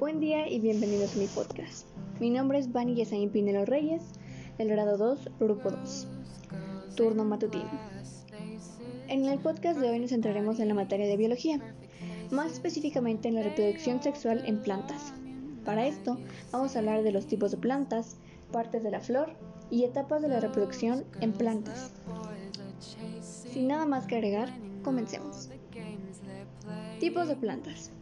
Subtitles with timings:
[0.00, 1.86] Buen día y bienvenidos a mi podcast.
[2.20, 4.00] Mi nombre es Vani Yesaín Pinelo Reyes,
[4.56, 6.08] del grado 2, grupo 2,
[6.96, 7.68] turno matutino.
[9.08, 11.60] En el podcast de hoy nos centraremos en la materia de biología,
[12.30, 15.12] más específicamente en la reproducción sexual en plantas.
[15.66, 16.16] Para esto
[16.50, 18.16] vamos a hablar de los tipos de plantas,
[18.50, 19.34] partes de la flor
[19.70, 21.92] y etapas de la reproducción en plantas.
[23.20, 24.48] Sin nada más que agregar,
[24.82, 25.50] comencemos.
[27.00, 27.92] Tipos de plantas.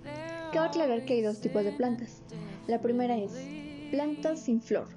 [0.52, 2.22] Cabe aclarar que hay dos tipos de plantas.
[2.66, 3.32] La primera es
[3.90, 4.88] plantas sin flor.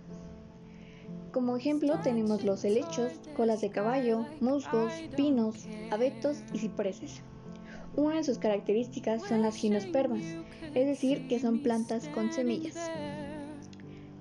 [1.33, 7.21] Como ejemplo tenemos los helechos, colas de caballo, musgos, pinos, abetos y cipreses.
[7.97, 10.23] Una de sus características son las ginospermas,
[10.73, 12.75] es decir, que son plantas con semillas.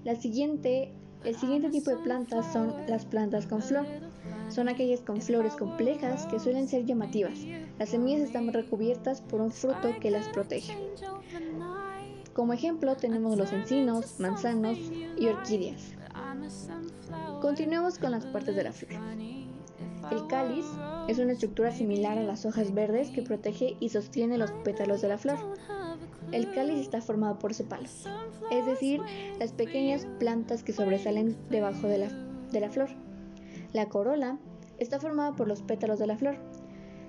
[0.02, 0.92] La siguiente,
[1.24, 3.86] el siguiente tipo de plantas son las plantas con flor.
[4.50, 7.38] Son aquellas con flores complejas que suelen ser llamativas.
[7.78, 10.76] Las semillas están recubiertas por un fruto que las protege.
[12.34, 14.78] Como ejemplo tenemos los encinos, manzanos
[15.18, 15.94] y orquídeas.
[17.40, 18.92] Continuemos con las partes de la flor.
[20.10, 20.66] El cáliz
[21.08, 25.08] es una estructura similar a las hojas verdes que protege y sostiene los pétalos de
[25.08, 25.38] la flor.
[26.32, 28.06] El cáliz está formado por sepalos,
[28.50, 29.00] es decir,
[29.38, 32.08] las pequeñas plantas que sobresalen debajo de la,
[32.50, 32.88] de la flor.
[33.72, 34.38] La corola
[34.78, 36.36] está formada por los pétalos de la flor.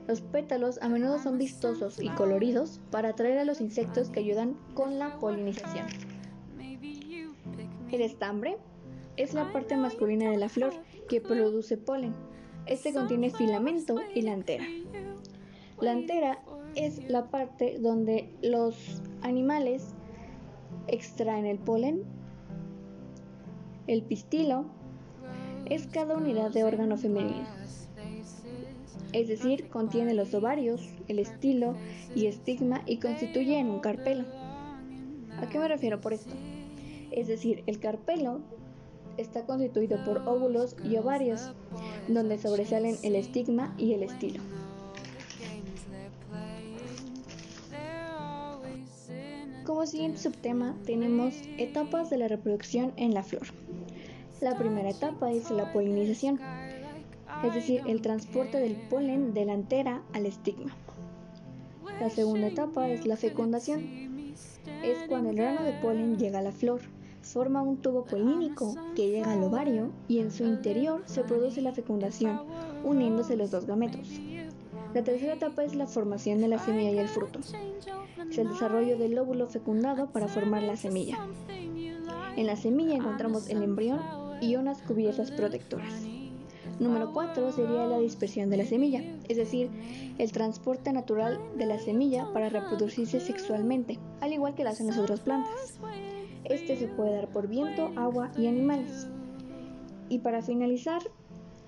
[0.08, 4.58] Los pétalos a menudo son vistosos y coloridos para atraer a los insectos que ayudan
[4.74, 5.88] con la polinización.
[7.92, 8.58] El estambre
[9.18, 10.74] es la parte masculina de la flor
[11.10, 12.14] que produce polen.
[12.66, 14.66] Este contiene filamento y la antera.
[15.80, 16.40] La antera
[16.76, 19.94] es la parte donde los animales
[20.88, 22.04] extraen el polen.
[23.88, 24.66] El pistilo
[25.72, 27.48] es cada unidad de órgano femenino.
[29.14, 31.76] Es decir, contiene los ovarios, el estilo
[32.14, 34.26] y estigma y constituye en un carpelo.
[35.40, 36.34] ¿A qué me refiero por esto?
[37.12, 38.42] Es decir, el carpelo
[39.16, 41.54] está constituido por óvulos y ovarios,
[42.10, 44.42] donde sobresalen el estigma y el estilo.
[49.64, 53.48] Como siguiente subtema tenemos etapas de la reproducción en la flor.
[54.42, 56.40] La primera etapa es la polinización,
[57.44, 60.76] es decir, el transporte del polen de la antera al estigma.
[62.00, 64.34] La segunda etapa es la fecundación,
[64.84, 66.82] es cuando el grano de polen llega a la flor,
[67.22, 71.74] forma un tubo polínico que llega al ovario y en su interior se produce la
[71.74, 72.42] fecundación,
[72.84, 74.10] uniéndose los dos gametos.
[74.96, 77.40] La tercera etapa es la formación de la semilla y el fruto.
[78.28, 81.20] Es el desarrollo del óvulo fecundado para formar la semilla.
[82.36, 84.00] En la semilla encontramos el embrión
[84.42, 86.04] y unas cubiertas protectoras.
[86.80, 89.70] Número 4 sería la dispersión de la semilla, es decir,
[90.18, 94.98] el transporte natural de la semilla para reproducirse sexualmente, al igual que lo hacen las
[94.98, 95.80] otras plantas.
[96.44, 99.08] Este se puede dar por viento, agua y animales.
[100.10, 101.02] Y para finalizar,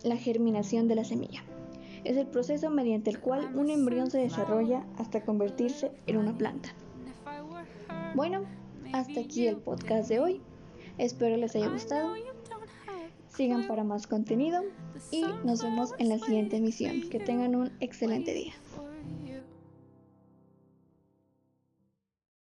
[0.03, 1.43] la germinación de la semilla.
[2.03, 6.69] Es el proceso mediante el cual un embrión se desarrolla hasta convertirse en una planta.
[8.15, 8.43] Bueno,
[8.91, 10.41] hasta aquí el podcast de hoy.
[10.97, 12.32] Espero les haya gustado.
[13.35, 14.61] Sigan para más contenido
[15.11, 17.09] y nos vemos en la siguiente emisión.
[17.09, 18.53] Que tengan un excelente día.